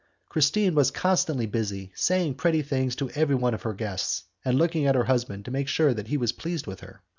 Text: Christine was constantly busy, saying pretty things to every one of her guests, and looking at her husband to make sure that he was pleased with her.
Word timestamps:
Christine 0.29 0.73
was 0.73 0.89
constantly 0.89 1.45
busy, 1.45 1.91
saying 1.93 2.33
pretty 2.33 2.63
things 2.63 2.95
to 2.95 3.11
every 3.11 3.35
one 3.35 3.53
of 3.53 3.61
her 3.61 3.73
guests, 3.75 4.23
and 4.43 4.57
looking 4.57 4.87
at 4.87 4.95
her 4.95 5.03
husband 5.03 5.45
to 5.45 5.51
make 5.51 5.67
sure 5.67 5.93
that 5.93 6.07
he 6.07 6.17
was 6.17 6.31
pleased 6.31 6.65
with 6.65 6.79
her. 6.79 7.03